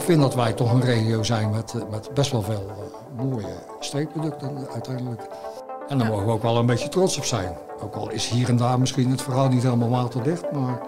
[0.00, 3.24] Ik vind dat wij toch een regio zijn met, eh, met best wel veel uh,
[3.24, 5.22] mooie streekproducten uiteindelijk.
[5.88, 7.56] En daar mogen we ook wel een beetje trots op zijn.
[7.80, 10.80] Ook al is hier en daar misschien het verhaal niet helemaal waterdicht, maar...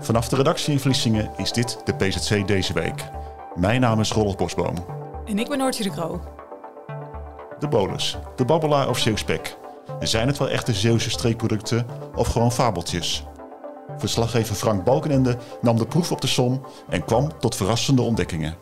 [0.00, 3.04] Vanaf de redactie in Vlissingen is dit de PZC deze week.
[3.54, 4.74] Mijn naam is Rolf Bosboom.
[5.24, 6.20] En ik ben Noortje de Kroo.
[7.58, 9.56] De bolus, de babbelaar of zeeuwspek.
[10.00, 13.24] Zijn het wel echte Zeeuwse streekproducten of gewoon fabeltjes?
[13.98, 18.56] Verslaggever Frank Balkenende nam de proef op de som en kwam tot verrassende ontdekkingen.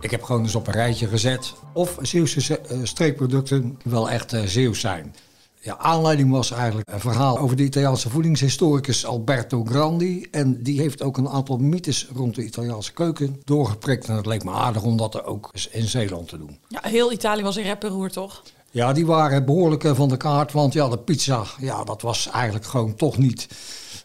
[0.00, 4.42] Ik heb gewoon eens op een rijtje gezet of Zeeuwse eh, streekproducten wel echt uh,
[4.42, 5.14] Zeeuws zijn.
[5.60, 10.26] Ja, aanleiding was eigenlijk een verhaal over de Italiaanse voedingshistoricus Alberto Grandi.
[10.30, 14.08] En die heeft ook een aantal mythes rond de Italiaanse keuken doorgeprikt.
[14.08, 16.58] En het leek me aardig om dat er ook in Zeeland te doen.
[16.68, 18.42] Ja, heel Italië was in rapperoer, toch?
[18.74, 20.52] Ja, die waren behoorlijk van de kaart.
[20.52, 23.48] Want ja, de pizza, ja, dat was eigenlijk gewoon toch niet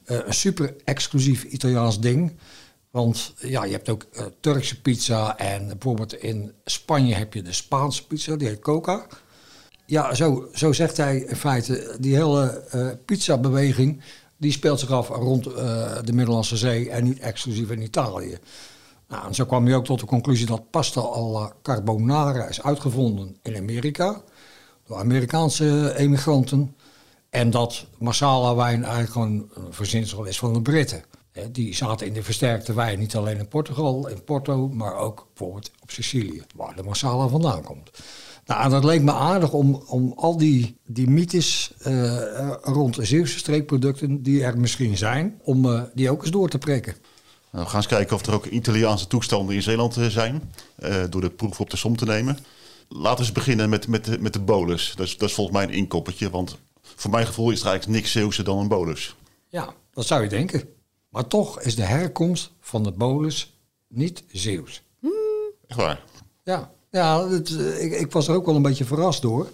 [0.05, 2.37] uh, een super exclusief Italiaans ding.
[2.91, 7.53] Want ja, je hebt ook uh, Turkse pizza en bijvoorbeeld in Spanje heb je de
[7.53, 9.05] Spaanse pizza, die heet Coca.
[9.85, 14.01] Ja, zo, zo zegt hij in feite, die hele uh, pizza-beweging,
[14.37, 18.37] die speelt zich af rond de Middellandse Zee en niet exclusief in Italië.
[19.07, 23.37] Nou, en zo kwam hij ook tot de conclusie dat pasta alla carbonara is uitgevonden
[23.41, 24.21] in Amerika
[24.95, 26.75] Amerikaanse emigranten.
[27.29, 31.03] En dat masala wijn eigenlijk gewoon een verzinsel is van de Britten.
[31.51, 35.71] Die zaten in de versterkte wijn niet alleen in Portugal, in Porto, maar ook bijvoorbeeld
[35.81, 37.91] op Sicilië, waar de masala vandaan komt.
[38.45, 44.23] Nou, dat leek me aardig om, om al die, die mythes uh, rond Zeeuwse streekproducten
[44.23, 46.95] die er misschien zijn, om uh, die ook eens door te prikken.
[47.51, 50.51] Nou, we gaan eens kijken of er ook Italiaanse toestanden in Zeeland zijn,
[51.09, 52.37] door de proef op de som te nemen
[52.89, 54.93] laten we beginnen met, met, de, met de bolus.
[54.95, 57.99] Dat is, dat is volgens mij een inkoppertje, want voor mijn gevoel is er eigenlijk
[57.99, 59.15] niks Zeeuwse dan een bolus.
[59.47, 60.69] Ja, dat zou je denken.
[61.09, 63.57] Maar toch is de herkomst van de bolus
[63.87, 64.81] niet Zeeuws.
[65.67, 66.03] Echt waar?
[66.43, 69.49] Ja, ja het, ik, ik was er ook wel een beetje verrast door.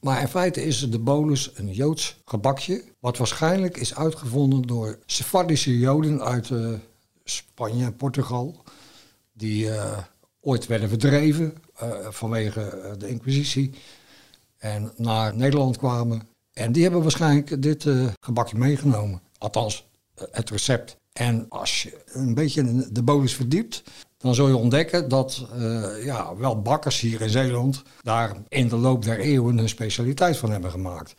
[0.00, 5.78] Maar in feite is de bolus een Joods gebakje, wat waarschijnlijk is uitgevonden door Sephardische
[5.78, 6.72] Joden uit uh,
[7.24, 8.62] Spanje en Portugal,
[9.32, 9.98] die uh,
[10.42, 13.70] ooit werden verdreven uh, vanwege eh, de Inquisitie
[14.58, 16.22] en naar Nederland kwamen.
[16.52, 19.20] En die hebben waarschijnlijk dit uh, gebakje meegenomen.
[19.38, 19.86] Althans,
[20.30, 20.96] het recept.
[21.12, 23.82] En als je een beetje de bolus verdiept,
[24.18, 25.46] dan zul je ontdekken dat
[26.04, 30.50] ja, wel bakkers hier in Zeeland daar in de loop der eeuwen een specialiteit van
[30.50, 31.14] hebben gemaakt.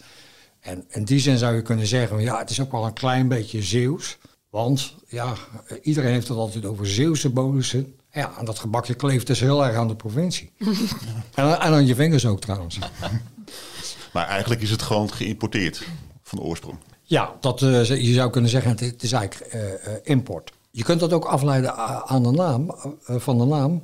[0.60, 3.28] En in die zin zou je kunnen zeggen, ja, het is ook wel een klein
[3.28, 4.18] beetje Zeeuws.
[4.50, 5.34] Want ja,
[5.82, 7.96] iedereen heeft het altijd over Zeeuwse bolussen.
[8.14, 10.52] Ja, en dat gebakje kleeft dus heel erg aan de provincie.
[11.34, 12.80] en, en, aan je vingers ook trouwens.
[14.14, 15.88] maar eigenlijk is het gewoon geïmporteerd
[16.22, 16.78] van de oorsprong.
[17.04, 20.52] Ja, dat, uh, je zou kunnen zeggen, het is eigenlijk uh, uh, import.
[20.72, 21.76] Je kunt dat ook afleiden
[22.08, 23.84] aan de naam, van de naam.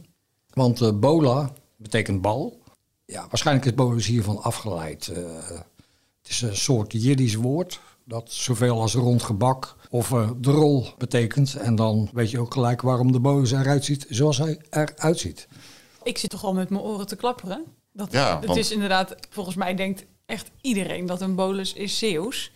[0.54, 2.62] Want bola betekent bal.
[3.06, 5.06] Ja, waarschijnlijk is bolus hiervan afgeleid.
[5.06, 10.88] het is een soort Jiddisch woord dat zoveel als rond gebak of uh, de rol
[10.98, 11.56] betekent.
[11.56, 15.48] En dan weet je ook gelijk waarom de bolus eruit ziet zoals hij eruit ziet.
[16.04, 17.66] Ik zit toch al met mijn oren te klapperen.
[17.94, 22.52] Dat, ja, het is inderdaad, volgens mij denkt echt iedereen dat een bolus is Zeeuws.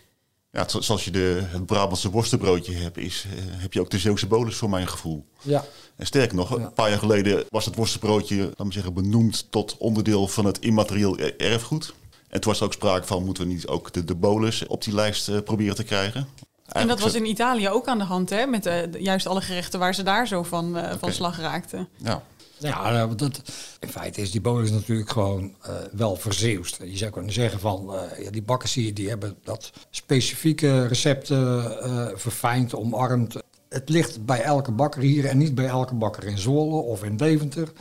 [0.52, 4.28] Ja, zoals je de, het Brabantse worstenbroodje hebt, is, uh, heb je ook de Zeeuwse
[4.28, 5.26] bolus voor mijn gevoel.
[5.42, 5.66] Ja.
[5.96, 9.78] En sterker nog, een paar jaar geleden was het worstenbroodje, laten we zeggen, benoemd tot
[9.78, 11.94] onderdeel van het immaterieel erfgoed.
[12.28, 14.84] En toen was er ook sprake van, moeten we niet ook de, de bolus op
[14.84, 16.28] die lijst uh, proberen te krijgen?
[16.74, 18.46] En dat was in Italië ook aan de hand, hè?
[18.46, 20.98] Met uh, juist alle gerechten waar ze daar zo van, uh, okay.
[20.98, 21.88] van slag raakten.
[21.98, 22.24] Ja.
[22.58, 23.42] Ja, nou, dat,
[23.80, 26.78] in feite is die bolus natuurlijk gewoon uh, wel verzeeuwd.
[26.84, 31.78] Je zou kunnen zeggen van, ja, die bakkers hier, die hebben dat specifieke recepten
[32.20, 33.36] verfijnd, omarmd.
[33.70, 37.18] Het ligt bij elke bakker hier en niet bij elke bakker in Zwolle of in
[37.18, 37.72] Deventer.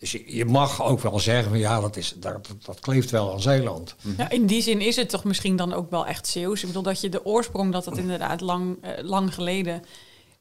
[0.00, 3.40] Dus je, je, mag ook wel zeggen, ja, dat, is, dat, dat kleeft wel aan
[3.40, 3.94] Zeeland.
[4.16, 6.60] Ja, in die zin is het toch misschien dan ook wel echt Zeeuws.
[6.60, 9.82] Ik bedoel dat je de oorsprong, dat het inderdaad lang, uh, lang geleden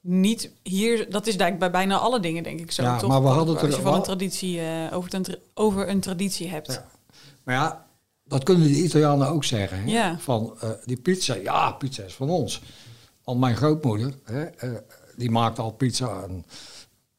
[0.02, 0.98] niet hier...
[0.98, 2.84] Dat is eigenlijk bij bijna alle dingen, denk ik zo.
[2.84, 3.10] Ja, toch?
[3.10, 6.72] maar we hadden Als je van een traditie, uh, over, ten, over, een traditie hebt.
[6.72, 6.86] Ja.
[7.44, 7.86] Maar ja,
[8.24, 9.84] dat kunnen de Italianen ook zeggen.
[9.84, 9.92] Hè?
[9.92, 10.20] Ja.
[10.20, 12.62] Van eh, die pizza, ja, pizza is van ons.
[13.24, 14.70] Want mijn grootmoeder, hè, eh,
[15.16, 16.24] die maakte al pizza.
[16.24, 16.46] En,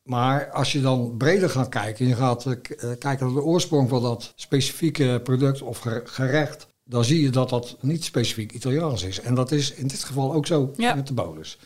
[0.03, 2.59] maar als je dan breder gaat kijken, je gaat eh, eh,
[2.99, 7.49] kijken naar de oorsprong van dat specifieke product of ge- gerecht, dan zie je dat
[7.49, 9.21] dat niet specifiek Italiaans is.
[9.21, 10.95] En dat is in dit geval ook zo Ja.
[10.95, 11.59] met de bolus.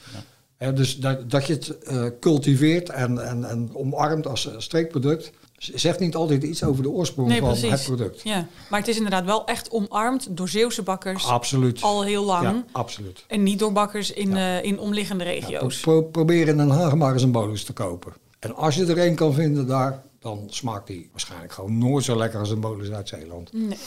[0.56, 6.00] Hè, dus dat, dat je het eh, cultiveert en, en, en omarmt als streekproduct, zegt
[6.00, 7.70] niet altijd iets over de oorsprong Nee, van precies.
[7.70, 8.20] het product.
[8.22, 11.82] Ja, maar het is inderdaad wel echt omarmd door Zeeuwse bakkers Absoluut.
[11.82, 12.42] al heel lang.
[12.44, 13.24] Ja, absoluut.
[13.28, 14.58] En niet door bakkers in, Ja.
[14.58, 15.80] eh, in omliggende Ja, regio's.
[15.80, 18.12] pro- probeer in Den Haag maar eens een bolus te kopen.
[18.44, 22.16] En als je er een kan vinden daar, dan smaakt die waarschijnlijk gewoon nooit zo
[22.16, 23.52] lekker als een bolus uit Zeeland.
[23.52, 23.78] Nee.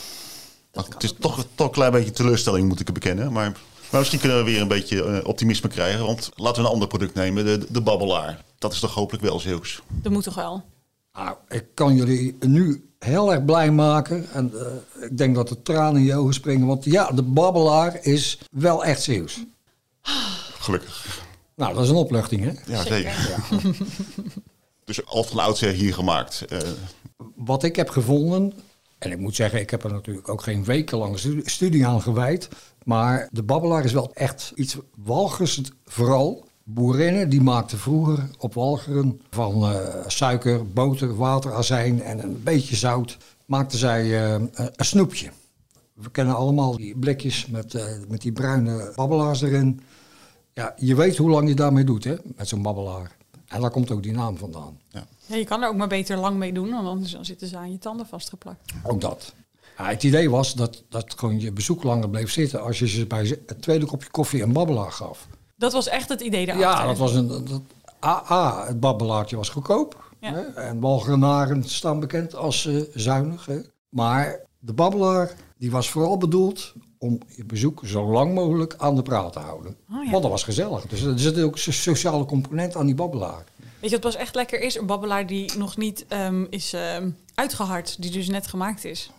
[0.73, 3.31] Nou, het is toch, toch een klein beetje teleurstelling, moet ik het bekennen.
[3.31, 3.51] Maar,
[3.91, 6.05] maar misschien kunnen we weer een beetje eh, optimisme krijgen.
[6.05, 8.43] Want laten we een ander product nemen, de, de babbelaar.
[8.57, 9.81] Dat is toch hopelijk wel Zeeuws.
[9.87, 10.63] Dat moet toch wel.
[11.13, 14.27] Nou, ik kan jullie nu heel erg blij maken.
[14.31, 16.67] En eh, ik denk dat de tranen in je ogen springen.
[16.67, 19.43] Want ja, de babbelaar is wel echt Zeeuws.
[20.59, 21.25] Gelukkig.
[21.57, 22.73] Nou, dat is een opluchting, hè?
[22.73, 23.15] Ja, zeker.
[24.85, 26.45] Dus al van oudsher hier gemaakt.
[26.49, 26.57] Eh,
[27.35, 28.53] Wat ik heb gevonden,
[28.97, 32.49] en ik moet zeggen, ik heb er natuurlijk ook geen wekenlange stu- studie aan gewijd.
[32.83, 36.45] Maar de babbelaar is wel echt iets walgers vooral.
[36.63, 42.75] Boerinnen die maakten vroeger op walgeren van eh, suiker, boter, water, azijn en een beetje
[42.75, 43.17] zout.
[43.45, 45.29] Maakten zij eh, een snoepje.
[45.93, 49.81] We kennen allemaal die blikjes met, eh, met die bruine babbelaars erin.
[50.57, 53.15] Ja, je weet hoe lang je daarmee doet, hè, met zo'n babbelaar.
[53.47, 54.79] En daar komt ook die naam vandaan.
[54.89, 55.05] Ja,
[55.35, 57.71] je kan er ook maar beter lang mee doen, want anders dan zitten ze aan
[57.71, 58.73] je tanden vastgeplakt.
[58.83, 59.33] Ook dat.
[59.77, 63.05] Ja, het idee was dat, dat gewoon je bezoek langer bleef zitten als je ze
[63.05, 65.27] bij ze- het tweede kopje koffie een babbelaar gaf.
[65.55, 66.81] Dat was echt het idee daarachter.
[66.81, 67.27] Ja, dat was een.
[67.27, 67.61] Dat,
[68.67, 70.11] het babbelaartje was goedkoop.
[70.19, 70.33] Ja.
[70.33, 70.41] Hè?
[70.41, 73.45] En walgenaren staan bekend als eh, zuinig.
[73.45, 73.59] Hè?
[73.89, 79.01] Maar de babbelaar die was vooral bedoeld om je bezoek zo lang mogelijk aan de
[79.01, 79.75] praat te houden.
[79.91, 80.09] Oh, ja.
[80.11, 80.85] Want dat was gezellig.
[80.87, 83.43] Dus er zit ook een sociale component aan die babbelaar.
[83.79, 84.75] Weet je wat pas echt lekker is?
[84.77, 89.11] Een babbelaar die nog niet ehm, is ehm, uitgehard, die dus net gemaakt is.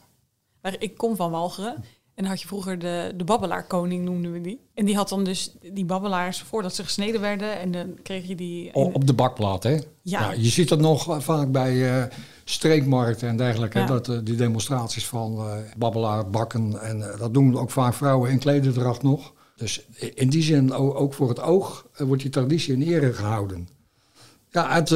[0.78, 1.84] Ik kom van Walcheren
[2.14, 4.60] en had je vroeger de, de babbelaarkoning, noemden we die.
[4.74, 8.34] En die had dan dus die babbelaars voordat ze gesneden werden en dan kreeg je
[8.34, 8.74] die...
[8.74, 9.78] O- in- Op de bakplaat, hè?
[10.02, 10.32] Ja.
[10.32, 12.16] je ziet het nog vaak bij eh,
[12.50, 13.78] streekmarkten en dergelijke.
[13.78, 13.86] Ja.
[13.86, 16.80] Dat, eh, die demonstraties van eh babbelaar, bakken.
[16.82, 19.32] En eh, dat doen ook vaak vrouwen in klederdracht nog.
[19.56, 23.68] Dus in die zin, ook voor het oog, wordt die traditie in ere gehouden.
[24.50, 24.88] Ja, het,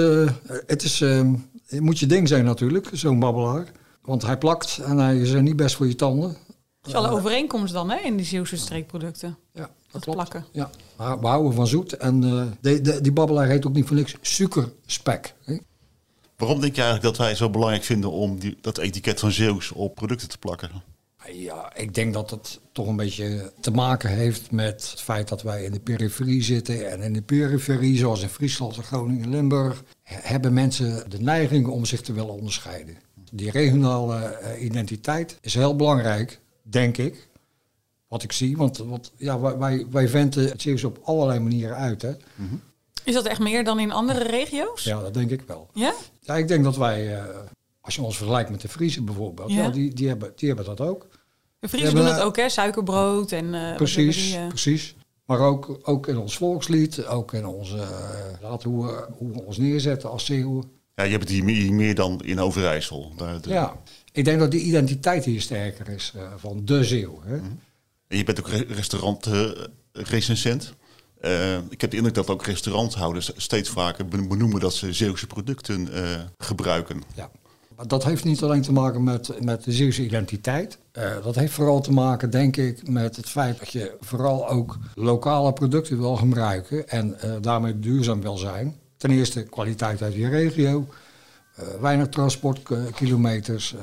[0.66, 1.30] het is, eh,
[1.66, 3.72] het moet je ding zijn natuurlijk, zo'n babbelaar.
[4.02, 6.28] Want hij plakt en hij is er niet best voor je tanden.
[6.28, 9.36] Dat is wel een overeenkomst dan, hè, in die Zeeuwse streekproducten.
[9.52, 10.44] Ja, dat, plakken.
[10.52, 11.96] Ja, we houden van zoet.
[11.96, 12.20] En
[12.60, 15.34] de, de, die babbelaar heet ook niet voor niks suikerspek.
[15.44, 15.56] Hè?
[16.42, 19.32] Waarom denk je eigenlijk dat wij het zo belangrijk vinden om die, dat etiket van
[19.32, 20.70] Zeeuws op producten te plakken?
[21.32, 25.42] Ja, ik denk dat het toch een beetje te maken heeft met het feit dat
[25.42, 26.90] wij in de periferie zitten.
[26.90, 31.84] En in de periferie, zoals in Friesland, Groningen, Limburg, he- hebben mensen de neiging om
[31.84, 32.96] zich te willen onderscheiden.
[33.32, 37.28] Die regionale eh, identiteit is heel belangrijk, denk ik.
[38.08, 41.76] Wat ik zie, want, want ja, wij, wij, wij venten het Zeeuws op allerlei manieren
[41.76, 42.02] uit.
[42.02, 42.12] Hè?
[43.04, 44.84] Is dat echt meer dan in andere regio's?
[44.84, 45.68] Ja, dat denk ik wel.
[45.74, 45.92] Ja?
[46.20, 47.24] Ja, ik denk dat wij, eh,
[47.80, 49.62] als je ons vergelijkt met de Friese bijvoorbeeld, Ja.
[49.62, 49.68] ja.
[49.70, 51.08] die, die, hebben, die hebben dat ook.
[51.58, 52.48] De Friesen Ja, doen het ook, hè?
[52.48, 53.54] Suikerbrood en...
[53.54, 54.94] eh, Precies, die, eh, precies.
[55.24, 57.88] Maar ook, ook in ons volkslied, ook in onze, eh,
[58.40, 60.70] laten hoe, we- hoe we ons neerzetten als Zeeuwen.
[60.94, 63.12] Ja, je hebt het hier meer, dan in Overijssel.
[63.16, 63.76] Daar, de- Ja,
[64.12, 67.20] ik denk dat die identiteit hier sterker is eh, van de Zeeuw.
[67.24, 67.34] Hè?
[68.08, 70.72] En je bent ook re- restaurant-recensent.
[71.22, 75.26] Eh, ik heb de indruk dat ook restauranthouders steeds vaker be- benoemen dat ze Zeeuwse
[75.26, 77.02] producten eh, gebruiken.
[77.14, 77.30] Ja.
[77.76, 80.78] Maar dat heeft niet alleen te maken met, met de Zeeuwse identiteit.
[80.92, 84.78] Eh, dat heeft vooral te maken, denk ik, met het feit dat je vooral ook
[84.94, 88.76] lokale producten wil gebruiken en daarmee duurzaam wil zijn.
[88.96, 90.86] Ten eerste kwaliteit uit je regio,
[91.80, 93.74] weinig transportkilometers.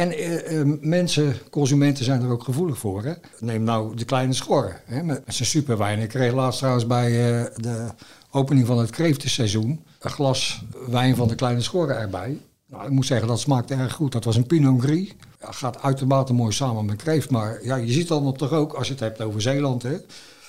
[0.00, 3.04] En eh, eh, mensen, consumenten zijn er ook gevoelig voor.
[3.04, 3.12] Hè?
[3.38, 5.98] Neem nou de kleine schorren, hè, met, zijn superwijn.
[5.98, 7.88] Ik kreeg laatst trouwens bij eh, de
[8.30, 12.38] opening van het kreeftenseizoen een glas wijn van de kleine schorren erbij.
[12.66, 14.12] Nou, ik moet zeggen, dat smaakte erg goed.
[14.12, 15.14] Dat was een Pinot Gris.
[15.40, 17.30] Ja, gaat uitermate mooi samen met kreeft.
[17.30, 19.82] Maar ja, je ziet dan toch ook, als je het hebt over Zeeland...
[19.82, 19.96] Hè,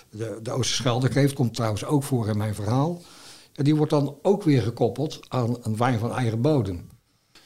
[0.09, 3.01] de, de Oosterschelde kreeft komt trouwens ook voor in mijn verhaal.
[3.51, 6.89] Ja, die wordt dan ook weer gekoppeld aan een wijn van eigen bodem.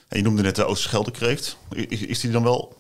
[0.08, 1.58] En je noemde net de Oosterscheldekreeft.
[1.70, 2.76] Is, is die dan wel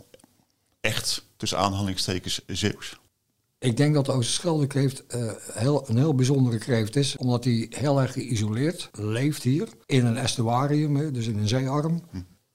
[0.81, 2.99] echt, tussen aanhalingstekens, Zeeuws?
[3.59, 7.17] Ik denk dat de Oosterschelde kreeft eh, heel, een heel bijzondere kreeft is.
[7.17, 9.67] Omdat hij heel erg geïsoleerd leeft hier.
[9.85, 12.03] In een estuarium, dus in een zeearm.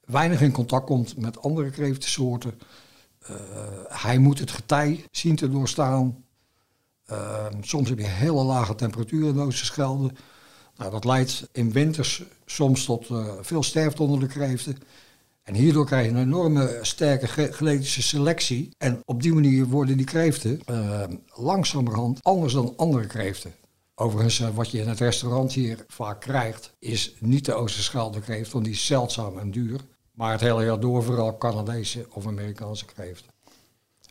[0.01, 2.61] Weinig in contact komt met andere kreeftensoorten.
[3.19, 3.35] Eh,
[3.89, 6.25] hij moet het getij zien te doorstaan.
[7.11, 10.13] Uh, soms heb je hele lage temperaturen in de Oosterschelde.
[10.81, 14.79] Nou, dat leidt in winters soms tot uh, veel sterfte onder de kreeften.
[15.43, 18.71] En hierdoor krijg je een enorme sterke genetische selectie.
[18.79, 21.03] En op die manier worden die kreeften uh,
[21.35, 23.55] langzamerhand anders dan andere kreeften.
[23.95, 28.53] Overigens, uh, wat je in het restaurant hier vaak krijgt, is niet de Oosterschelde kreeft,
[28.53, 29.81] want die is zeldzaam en duur.
[30.15, 33.25] Maar het hele jaar door vooral Canadese of Amerikaanse kreeft.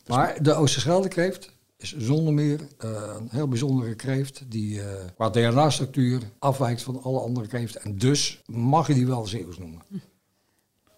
[0.08, 5.30] Maar de Oosterschelde kreeft is zonder meer uh, een heel bijzondere kreeft die uh, qua
[5.30, 7.82] DNA-structuur afwijkt van alle andere kreeften.
[7.82, 9.82] En dus mag je die wel Zeeuws noemen.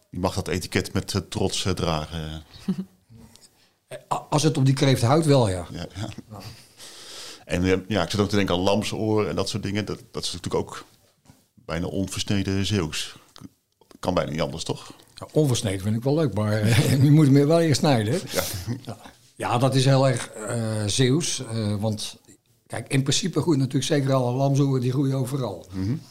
[0.09, 2.43] Je mag dat etiket met uh, trots dragen.
[4.29, 5.67] Als het op die kreeft houdt, wel ja.
[5.71, 6.09] ja, ja.
[6.29, 6.43] Nou.
[7.45, 9.85] En ja, ik zit ook te denken aan lamsoor en dat soort dingen.
[9.85, 10.85] Dat, dat is natuurlijk ook
[11.53, 13.15] bijna onversneden Zeeuws.
[14.00, 14.93] Kan bijna niet anders, toch?
[15.15, 16.67] Ja, onversneden vind ik wel leuk, maar
[17.03, 18.21] je moet hem wel eerst snijden.
[18.31, 18.97] Ja.
[19.41, 19.57] Ja.
[19.57, 21.43] Dat is heel erg uh, Zeeuws.
[21.53, 22.17] Uh, want
[22.67, 25.65] kijk, in principe groeit natuurlijk zeker alle lamzoeren, die groeien overal.
[25.74, 26.01] Mm -hmm.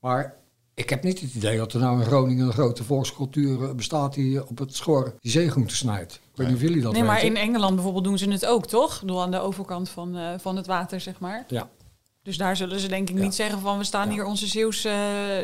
[0.00, 0.34] Maar
[0.74, 4.48] ik heb niet het idee dat er nou in Groningen een grote volkscultuur bestaat die
[4.48, 6.14] op het schor die zeegroenten snijdt.
[6.14, 7.14] Ik weet niet of jullie dat Nee, weten.
[7.16, 9.00] maar in Engeland bijvoorbeeld doen ze het ook, toch?
[9.00, 11.44] Bedoel, aan de overkant van, uh, van het water, zeg maar.
[11.48, 11.68] Ja.
[12.22, 13.22] Dus daar zullen ze denk ik Ja.
[13.22, 14.12] niet zeggen van we staan Ja.
[14.12, 14.92] hier onze Zeeuwse,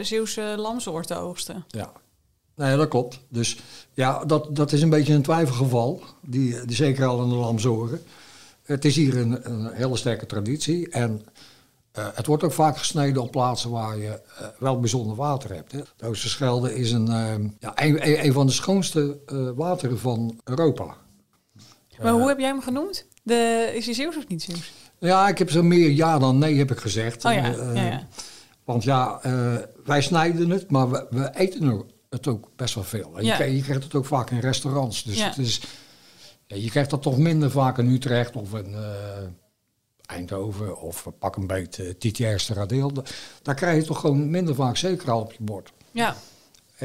[0.02, 1.64] Zeeuwse lamsoort te oogsten.
[1.68, 1.92] Ja.
[2.58, 3.20] Nee, dat klopt.
[3.28, 3.58] Dus
[3.94, 8.00] ja, dat, dat is een beetje een twijfelgeval, die, die zeker al in de lamzoren.
[8.62, 11.22] Het is hier een, een hele sterke traditie en
[11.92, 15.72] eh, het wordt ook vaak gesneden op plaatsen waar je eh, wel bijzonder water hebt.
[15.72, 15.80] Hè.
[15.96, 20.96] De Oosterschelde is een, eh, ja, een, van de schoonste eh, wateren van Europa.
[22.02, 23.06] Maar hoe heb jij hem genoemd?
[23.22, 24.72] De, is hij Zeeuws of niet Zeeuws?
[24.98, 27.24] Ja, ik heb zo meer ja dan nee heb ik gezegd.
[27.24, 28.06] Oh ja, ja, ja.
[28.64, 29.20] Want ja,
[29.84, 33.12] wij snijden het, maar we, we eten er het ook best wel veel.
[33.18, 33.30] En Ja.
[33.30, 35.02] je, krijgt, je krijgt het ook vaak in restaurants.
[35.02, 35.28] Dus Ja.
[35.28, 35.60] het is,
[36.46, 38.82] ja, je krijgt dat toch minder vaak in Utrecht of in eh,
[40.06, 42.92] Eindhoven of eh, pak een beet uh, Titiairste Radeel.
[42.92, 43.02] Da-
[43.42, 45.72] Daar krijg je toch gewoon minder vaak zeker al op je bord.
[45.90, 46.16] Ja.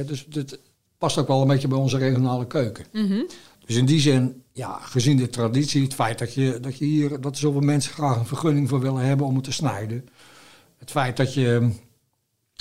[0.06, 0.60] Dus dit
[0.98, 2.86] past ook wel een beetje bij onze regionale keuken.
[2.92, 3.22] Mhm.
[3.65, 7.22] Dus in die zin, ja, gezien de traditie, het feit dat je, dat je hier,
[7.22, 10.08] dat zoveel mensen graag een vergunning voor willen hebben om het te snijden.
[10.77, 11.70] Het feit dat je,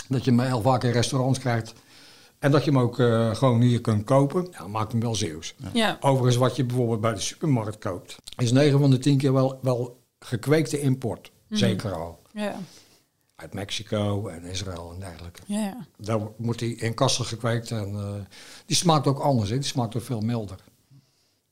[0.09, 1.73] dat je hem heel vaak in restaurants krijgt.
[2.43, 5.55] En dat je hem ook eh, gewoon hier kunt kopen, ja, maakt hem wel Zeeuws.
[5.73, 5.97] Ja.
[6.01, 9.59] Overigens, wat je bijvoorbeeld bij de supermarkt koopt, is 9 van de 10 keer wel,
[9.63, 11.33] wel gekweekte import.
[11.49, 12.23] Zeker al.
[12.33, 12.57] Ja.
[13.37, 15.41] Uit Mexico en Israël en dergelijke.
[15.47, 15.61] Ja.
[15.61, 15.87] ja.
[15.97, 18.15] Daar wordt hij in kassen gekweekt en eh,
[18.67, 19.51] die smaakt ook anders.
[19.51, 19.57] Hè?
[19.57, 20.59] Die smaakt ook veel milder.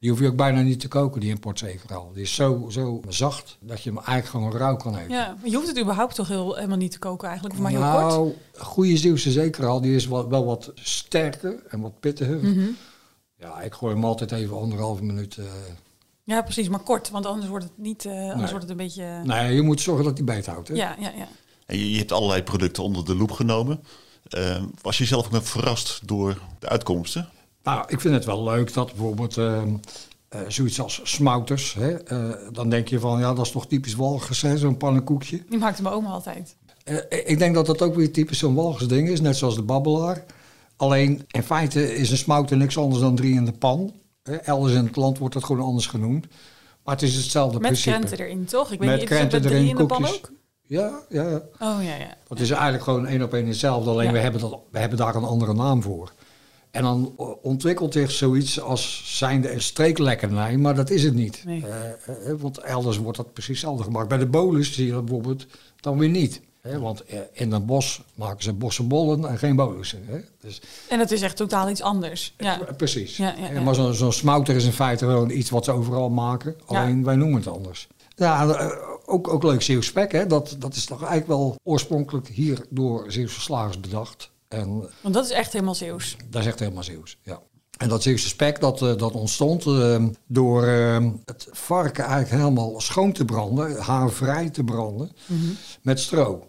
[0.00, 2.10] Die hoef je ook bijna niet te koken, die import zeker al.
[2.12, 5.10] Die is zo, zo zacht dat je hem eigenlijk gewoon rauw kan eten.
[5.14, 7.70] Ja, maar je hoeft het überhaupt toch heel, helemaal niet te koken eigenlijk, of maar
[7.70, 8.12] heel kort.
[8.14, 12.36] nou, goede Zeeuwse zeker al, die is wel, wel wat sterker en wat pittiger.
[12.36, 12.66] Mhm.
[13.36, 15.36] Ja, ik gooi hem altijd even anderhalve minuut.
[15.38, 15.44] eh
[16.24, 18.46] Ja, precies, maar kort, want anders wordt het niet, eh, anders Nee.
[18.50, 19.20] wordt het een beetje...
[19.24, 20.68] Nee, je moet zorgen dat hij beet houdt.
[20.68, 20.74] Hè?
[20.74, 21.28] Ja, ja, ja.
[21.66, 23.82] En je, je hebt allerlei producten onder de loep genomen.
[24.28, 27.28] Eh, was je zelf ook nog verrast door de uitkomsten?
[27.62, 29.62] Nou, ik vind het wel leuk dat bijvoorbeeld eh,
[30.28, 33.94] eh, zoiets als smouters, hè, eh, dan denk je van ja, dat is toch typisch
[33.94, 35.42] Walgers, hè, zo'n pannenkoekje.
[35.48, 36.56] Die maakte mijn oma altijd.
[36.84, 39.62] Eh, ik denk dat dat ook weer typisch zo'n Walgers ding is, net zoals de
[39.62, 40.24] babbelaar.
[40.76, 43.92] Alleen in feite is een smouter niks anders dan drie in de pan.
[44.22, 46.26] Hè, elders in het land wordt dat gewoon anders genoemd.
[46.84, 47.96] Maar het is hetzelfde Met principe.
[47.98, 48.72] krenten erin, toch?
[48.72, 50.30] Ik weet Met niet, krenten met drie erin, in de pan ook?
[50.66, 51.36] Ja, ja, ja.
[51.58, 52.16] Oh, ja, ja.
[52.28, 54.12] Dat is eigenlijk gewoon één op één hetzelfde, alleen Ja.
[54.12, 56.12] we, hebben dat, we hebben daar een andere naam voor.
[56.70, 61.42] En dan ontwikkelt zich zoiets als zijnde een streeklekkernij, maar dat is het niet.
[61.44, 61.64] Nee.
[61.66, 64.08] Eh, eh, want elders wordt dat precies hetzelfde gemaakt.
[64.08, 65.46] Bij de bolus zie je dat bijvoorbeeld
[65.80, 66.40] dan weer niet.
[66.60, 70.02] Hè, want eh, in een bos maken ze bossenbollen en geen bolussen.
[70.06, 70.18] Hè?
[70.40, 72.34] Dus, En dat is echt totaal iets anders.
[72.38, 72.60] Ja.
[72.60, 73.16] eh, Precies.
[73.16, 73.62] Ja, ja, Eh.
[73.62, 76.56] Maar zo'n smouter is in feite gewoon iets wat ze overal maken.
[76.66, 77.88] Alleen wij noemen het anders.
[78.16, 78.70] Ja, eh,
[79.04, 80.12] ook, ook leuk Zeeuws spek.
[80.12, 80.26] Hè?
[80.26, 84.30] Dat, dat is toch eigenlijk wel oorspronkelijk hier door Zeeuwse slagers bedacht.
[84.50, 86.16] En Want dat is echt helemaal Zeeuws.
[86.30, 87.42] dat is echt helemaal Zeeuws, ja.
[87.78, 92.80] En dat Zeeuwse spek, dat, eh, dat ontstond eh, door eh, het varken eigenlijk helemaal
[92.80, 95.12] schoon te branden, haarvrij te branden,
[95.82, 96.48] met stro.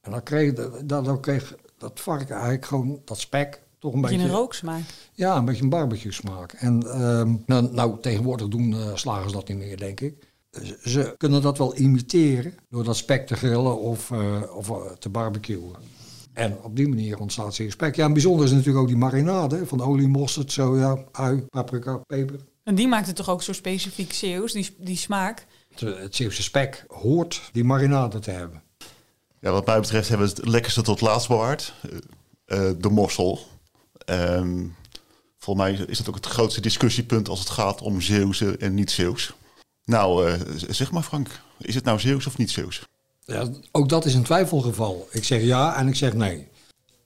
[0.00, 4.18] En dan kreeg, dat, dan kreeg dat varken eigenlijk gewoon, dat spek, toch een Beetje
[4.18, 4.82] een rooksmaak.
[5.12, 6.52] Ja, een beetje een barbecue smaak.
[6.52, 10.14] En ehm, nou, nou, tegenwoordig doen eh, slagers dat niet meer, denk ik.
[10.84, 15.72] Ze, kunnen dat wel imiteren door dat spek te grillen of, eh, of te barbecuen.
[16.32, 17.96] En op die manier ontstaat zeer spek.
[17.96, 22.40] Ja, en bijzonder is natuurlijk ook die marinade van olie, mosterd, soja, ui, paprika, peper.
[22.64, 25.46] En die maakt het toch ook zo specifiek Zeeuws, die, die smaak.
[25.68, 28.62] Het, het Zeeuwse spek hoort die marinade te hebben.
[29.40, 31.74] Ja, wat mij betreft hebben we het lekkerste tot laatst bewaard.
[32.44, 33.38] Eh, eh, de mossel.
[34.04, 34.64] Ehm,
[35.42, 38.90] Volgens mij is dat ook het grootste discussiepunt als het gaat om Zeeuwse en niet
[38.90, 39.32] Zeeuws.
[39.84, 42.82] Nou, eh, zeg maar Frank, is het nou Zeeuws of niet Zeeuws?
[43.32, 45.08] Ja, ook dat is een twijfelgeval.
[45.10, 46.48] Ik zeg ja en ik zeg nee.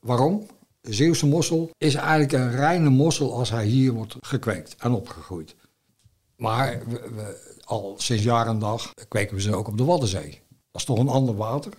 [0.00, 0.46] Waarom?
[0.80, 5.54] De Zeeuwse mossel is eigenlijk een reine mossel als hij hier wordt gekweekt en opgegroeid.
[6.36, 10.40] Maar we, al sinds jaar en dag kweken we ze ook op de Waddenzee.
[10.48, 11.72] Dat is toch een ander water.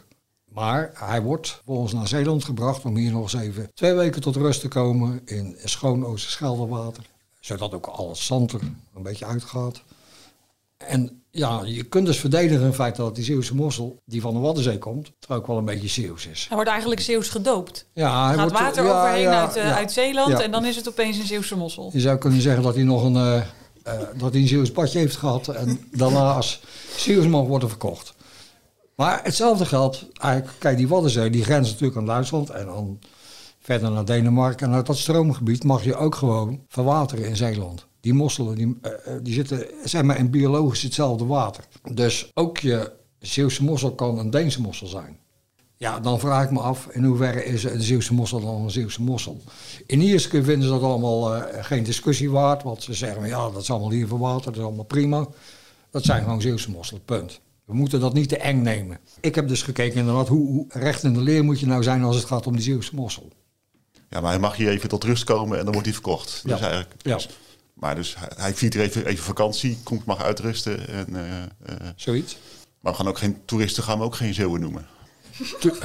[0.45, 4.35] Maar hij wordt volgens naar Zeeland gebracht om hier nog eens even twee weken tot
[4.35, 7.03] rust te komen in schoon Oosterschelderwater.
[7.39, 8.61] Zodat ook al het zand er
[8.95, 9.81] een beetje uitgaat.
[10.77, 14.39] En ja, je kunt dus verdedigen in feite dat die Zeeuwse mossel, die van de
[14.39, 16.45] Waddenzee komt, er ook wel een beetje Zeeuws is.
[16.47, 17.85] Hij wordt eigenlijk Zeeuws gedoopt.
[17.93, 20.75] Ja, hij gaat wordt, water ja, overheen ja, uit, eh, uit Zeeland en dan is
[20.75, 21.89] het opeens een Zeeuwse mossel.
[21.93, 23.41] Je zou kunnen zeggen dat hij nog een, eh,
[24.17, 26.61] dat hij een Zeeuws badje heeft gehad en daarna als
[26.95, 28.13] Zeeuws mag worden verkocht.
[28.95, 32.99] Maar hetzelfde geldt, eigenlijk, kijk, die Waddenzee, die grenst natuurlijk aan Duitsland en dan
[33.59, 34.67] verder naar Denemarken.
[34.67, 37.87] En uit dat stroomgebied mag je ook gewoon verwateren in Zeeland.
[38.07, 41.63] Die mosselen, die, eh, eh, die zitten zeg maar in biologisch hetzelfde water.
[41.93, 45.17] Dus ook je Zeeuwse mossel kan een Deense mossel zijn.
[45.77, 49.01] Ja, dan vraag ik me af in hoeverre is een Zeeuwse mossel dan een Zeeuwse
[49.01, 49.41] mossel.
[49.85, 53.61] In Ierske vinden ze dat allemaal eh, geen discussie waard, want ze zeggen ja, dat
[53.61, 55.27] is allemaal hier verwaterd, dat is allemaal prima.
[55.91, 57.39] Dat zijn gewoon Zeeuwse mosselen, punt.
[57.65, 58.97] We moeten dat niet te eng nemen.
[59.21, 62.03] Ik heb dus gekeken inderdaad, hoe, hoe recht in de leer moet je nou zijn
[62.03, 63.29] als het gaat om die Zeeuwse mossel.
[64.09, 66.41] Ja, maar hij mag hier even tot rust komen en dan wordt hij verkocht.
[66.43, 66.65] Dat Ja.
[66.65, 67.19] is eigenlijk, Ja.
[67.79, 70.87] Maar dus hij, hij viert hier even, even vakantie, komt, mag uitrusten.
[70.87, 72.37] En, eh, eh, Zoiets.
[72.79, 74.85] maar we gaan ook geen toeristen gaan we ook geen Zeeuwen noemen.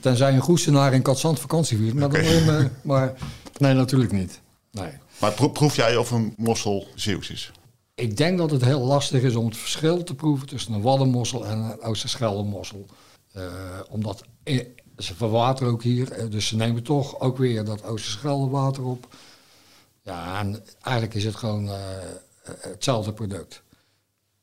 [0.00, 1.94] Tenzij een Goesenaar in Katzand vakantie viert.
[1.94, 3.14] Maar, moet je me- maar
[3.58, 4.40] nee, natuurlijk niet.
[4.70, 4.90] Nee.
[5.20, 7.52] Maar pro- proef jij of een mossel Zeeuws is?
[7.94, 11.46] Ik denk dat het heel lastig is om het verschil te proeven tussen een waddenmossel
[11.46, 12.86] en een Oosterscheldemossel.
[13.32, 13.44] Eh
[13.90, 14.64] omdat eh,
[14.98, 19.06] ze verwateren ook hier, eh, dus ze nemen toch ook weer dat Oosterscheldewater op.
[20.02, 22.12] Ja, en eigenlijk is het gewoon eh, eh,
[22.44, 23.62] hetzelfde product.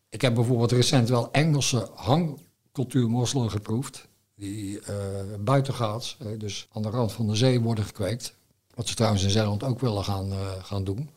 [0.10, 4.08] Ik heb bijvoorbeeld recent wel Engelse hangcultuurmosselen geproefd.
[4.36, 4.96] Die eh
[5.40, 8.36] buitengaats, dus aan de rand van de zee worden gekweekt.
[8.76, 11.10] Wat ze trouwens in Zeeland ook willen gaan, eh, gaan doen.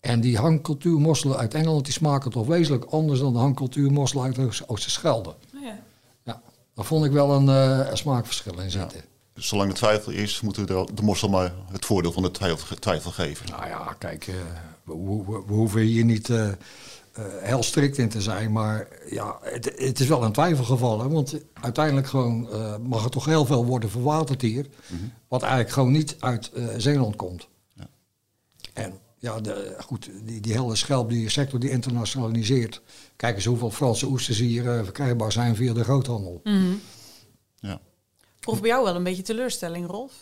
[0.00, 4.68] En die hangcultuurmosselen uit Engeland die smaken toch wezenlijk anders dan de hangcultuurmosselen uit Oost-
[4.68, 5.34] Oosterschelde.
[5.52, 5.78] Nou ja.
[6.22, 6.42] Ja,
[6.74, 9.00] daar vond ik wel een, eh, een smaakverschil in zitten.
[9.40, 12.30] Dus zolang er twijfel is, moeten we de, de mossel maar het voordeel van de
[12.30, 13.50] twijfel, twijfel geven.
[13.50, 14.34] Nou ja, kijk, eh,
[14.84, 14.94] we,
[15.26, 16.54] we- we hoeven hier niet eh, eh,
[17.40, 21.00] heel strikt in te zijn, maar ja, het, het is wel een twijfelgeval.
[21.00, 24.66] Hè, want uiteindelijk gewoon, eh, mag er toch heel veel worden verwaterd hier,
[25.28, 27.48] wat eigenlijk gewoon niet uit Zeeland komt.
[27.74, 27.88] Ja.
[28.72, 32.82] En ja, de, goed, die, die hele schelp, die sector die internationaliseert.
[33.16, 36.40] Kijk eens hoeveel Franse oesters hier verkrijgbaar zijn via de groothandel.
[36.44, 36.52] Ja.
[38.40, 40.12] Proef bij jou wel een beetje teleurstelling, Rolf,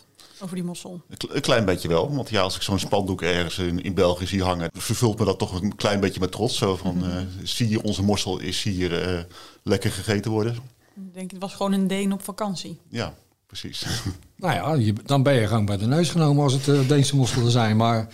[0.41, 1.01] over die mossel.
[1.09, 3.93] Een kle- Een klein beetje wel, want ja, als ik zo'n spandoek ergens in, in
[3.93, 6.57] België zie hangen, vervult me dat toch een klein beetje met trots.
[6.57, 9.19] Zo van, eh, zie je, onze mossel is hier eh,
[9.63, 10.55] lekker gegeten worden.
[10.95, 12.79] Ik denk, het was gewoon een Deen op vakantie.
[12.89, 13.13] Ja,
[13.47, 13.85] precies.
[14.35, 17.15] Nou ja, je, dan ben je gewoon bij de neus genomen als het eh, Deense
[17.15, 17.77] mosselen zijn.
[17.77, 18.07] Maar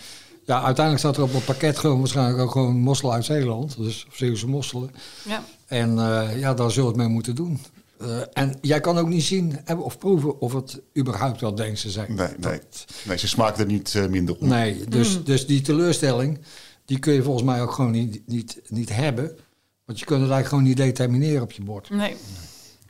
[0.44, 3.76] ja, uiteindelijk staat er op het pakket gewoon waarschijnlijk ook gewoon mosselen uit Zeeland.
[3.76, 4.90] Dus Zeeuwse mosselen.
[5.28, 5.44] Ja.
[5.66, 7.60] En eh, ja, daar zullen we het mee moeten doen.
[7.98, 11.90] Eh, en jij kan ook niet zien hebben of proeven of het überhaupt wel Deense
[11.90, 12.14] zijn.
[12.14, 12.36] Nee, nee.
[12.38, 14.48] Dat- Nee, ze smaakt er niet eh, minder om.
[14.48, 16.38] nee dus, dus die teleurstelling,
[16.84, 19.36] die kun je volgens mij ook gewoon niet, niet, niet hebben.
[19.84, 21.90] Want je kunt het eigenlijk gewoon niet determineren op je bord.
[21.90, 22.16] Nee.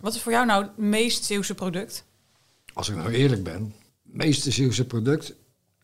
[0.00, 2.04] Wat is voor jou nou het meest Zeeuwse product?
[2.74, 5.34] Als ik nou eerlijk ben, het meeste Zeeuwse product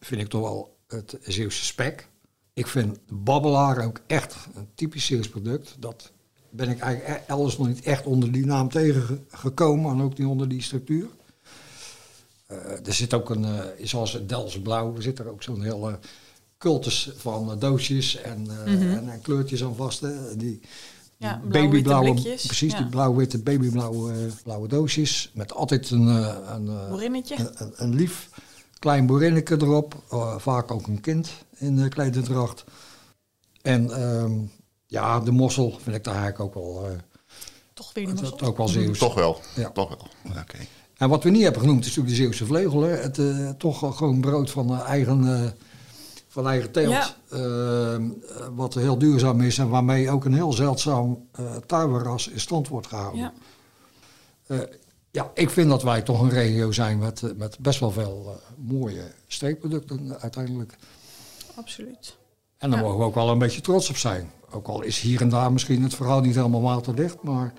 [0.00, 2.08] vind ik toch wel het Zeeuwse spek.
[2.54, 5.76] Ik vind de babbelaar ook echt een typisch Zeeuws product.
[5.78, 6.12] Dat
[6.52, 10.26] ben ik eigenlijk e- elders nog niet echt onder die naam tegengekomen en ook niet
[10.28, 11.06] onder die structuur.
[12.46, 15.62] Eh, er zit ook een, eh, zoals het Dels Blauw, er zit er ook zo'n
[15.62, 15.98] hele
[16.58, 20.00] cultus van eh, doosjes en, eh, en, en kleurtjes aan vast.
[20.00, 20.36] hè.
[20.36, 20.60] Die,
[21.16, 22.78] Ja, babyblauwe, precies, Ja.
[22.78, 24.12] die blauw-witte babyblauwe
[24.42, 25.30] blauwe doosjes.
[25.34, 26.06] Met altijd een,
[26.54, 27.50] een, Boerinnetje.
[27.54, 28.28] een, een, lief
[28.78, 29.94] klein boerinneke erop.
[30.38, 32.64] vaak ook een kind in de klederdracht.
[33.62, 34.32] En ehm,
[34.92, 36.92] ja, de mossel vind ik daar eigenlijk ook wel, eh,
[37.74, 38.40] Toch weer die mossel.
[38.40, 38.98] ook wel Zeeuws.
[38.98, 39.40] Toch wel.
[39.54, 39.70] Ja.
[39.70, 40.32] Toch wel.
[40.42, 40.58] Oké.
[40.96, 42.80] En wat we niet hebben genoemd is natuurlijk de Zeeuwse vleugel.
[42.82, 42.88] Hè.
[42.96, 45.50] Het, eh, toch gewoon brood van eh, eigen, eh,
[46.28, 47.16] van eigen teelt.
[47.28, 47.98] Ja.
[48.54, 52.86] Wat heel duurzaam is en waarmee ook een heel zeldzaam uh, tuiwenras in stand wordt
[52.86, 53.20] gehouden.
[53.20, 53.32] Ja.
[54.46, 54.58] Eh,
[55.10, 59.02] ja, ik vind dat wij toch een regio zijn met, met best wel veel mooie
[59.26, 60.76] streekproducten uiteindelijk.
[61.54, 62.16] Absoluut.
[62.58, 62.84] En daar Ja.
[62.84, 64.30] mogen we ook wel een beetje trots op zijn.
[64.52, 67.52] Ook al is hier en daar misschien het verhaal niet helemaal waterdicht, maar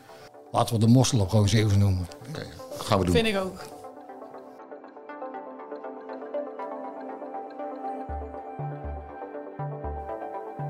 [0.51, 2.07] laten we de mossel ook gewoon Zeeuws noemen.
[2.29, 3.13] Oké, dat gaan we doen.
[3.13, 3.81] Vind ik ook.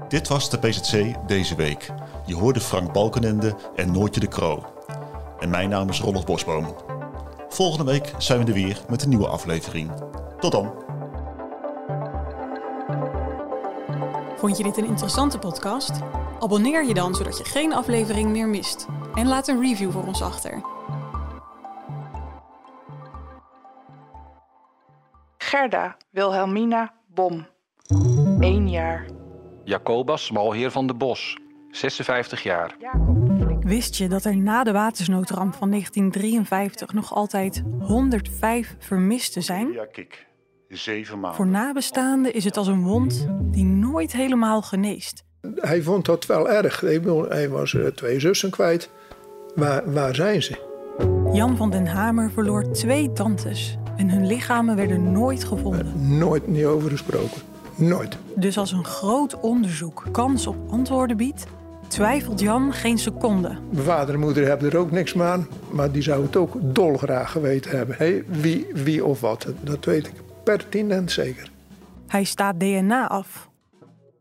[0.08, 1.90] Dit was de PZC deze week.
[2.26, 4.66] Je hoorde Frank Balkenende en Noortje de Kroo.
[5.40, 6.76] En mijn naam is Rolf Bosboom.
[7.50, 9.92] Volgende week zijn we er weer met een nieuwe aflevering.
[10.40, 10.72] Tot dan.
[14.44, 16.00] Vond je dit een interessante podcast?
[16.40, 18.88] Abonneer je dan zodat je geen aflevering meer mist.
[19.14, 20.62] En laat een review voor ons achter.
[25.38, 27.48] Gerda Wilhelmina Bom.
[28.40, 29.06] 1 jaar.
[29.64, 31.38] Jacobus Malheer van de Bos,
[31.72, 32.76] 56 jaar.
[33.60, 39.72] Wist je dat er na de watersnoodramp van 1953 nog altijd 105 vermisten zijn?
[39.72, 40.32] Ja, kijk.
[40.78, 41.36] Zeven maanden.
[41.36, 45.24] Voor nabestaanden is het als een wond die nooit helemaal geneest.
[45.56, 46.80] Hij vond dat wel erg.
[47.30, 48.90] Hij was eh, twee zussen kwijt.
[49.56, 50.72] Waar, waar zijn ze?
[51.34, 56.18] Jan van den Hamer verloor twee tantes en hun lichamen werden nooit gevonden.
[56.18, 57.42] Nooit niet over gesproken.
[57.76, 58.18] Nooit.
[58.36, 61.46] Dus als een groot onderzoek kans op antwoorden biedt,
[61.88, 63.58] twijfelt Jan geen seconde.
[63.70, 65.48] Mijn vader en moeder hebben er ook niks mee aan.
[65.72, 67.96] Maar die zou het ook dolgraag geweten hebben.
[67.98, 69.48] Hé, wie, wie of wat.
[69.62, 71.52] Dat weet ik pertinent zeker.
[72.08, 73.50] Hij staat DNA af.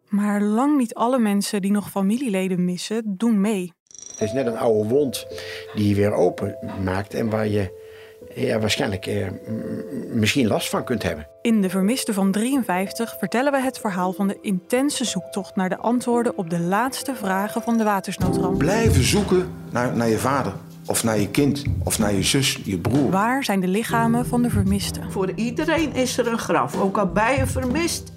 [0.08, 3.72] Maar lang niet alle mensen die nog familieleden missen, doen mee.
[4.10, 5.26] Het is net een oude wond
[5.74, 7.80] die je weer open maakt en waar je
[8.34, 9.26] ja, waarschijnlijk eh,
[10.12, 11.28] misschien last van kunt hebben.
[11.42, 15.76] In De Vermiste van 53 vertellen we het verhaal van de intense zoektocht naar de
[15.76, 18.58] antwoorden op de laatste vragen van de watersnoodramp.
[18.58, 20.52] Blijven zoeken naar, naar je vader.
[20.86, 21.62] Of naar je kind.
[21.84, 23.10] Of naar je zus, je broer.
[23.10, 25.10] Waar zijn de lichamen van de vermisten?
[25.10, 26.80] Voor iedereen is er een graf.
[26.80, 28.12] Ook al ben je vermist,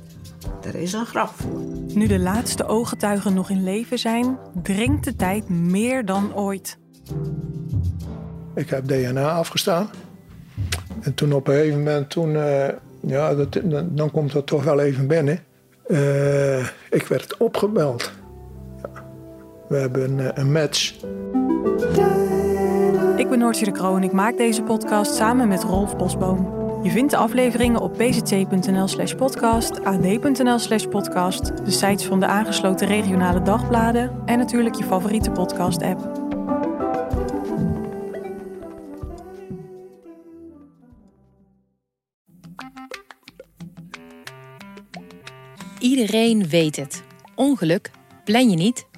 [0.63, 1.61] er is een graf voor.
[1.93, 6.77] Nu de laatste ooggetuigen nog in leven zijn, dringt de tijd meer dan ooit.
[8.55, 9.89] Ik heb DNA afgestaan.
[11.01, 12.67] En toen op een gegeven moment, toen, eh,
[12.99, 15.39] ja, dat, dan, dan komt dat toch wel even binnen.
[15.87, 18.11] Eh, ik werd opgebeld.
[18.81, 19.03] Ja.
[19.67, 20.93] We hebben een, een match.
[23.25, 26.53] Ik ben Noortje de Kroon en ik maak deze podcast samen met Rolf Bosboom.
[26.83, 32.25] Je vindt de afleveringen op pct.nl slash podcast, ad.nl slash podcast, de sites van de
[32.25, 36.23] aangesloten regionale dagbladen en natuurlijk je favoriete podcast app.
[45.79, 47.03] Iedereen weet het.
[47.35, 47.91] Ongeluk
[48.23, 48.87] plan je niet,